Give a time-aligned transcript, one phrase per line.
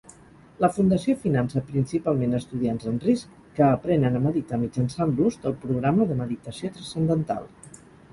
[0.63, 6.09] La fundació finança principalment estudiants en risc que aprenen a meditar mitjançant l'ús del programa
[6.13, 7.47] de meditació trascendental.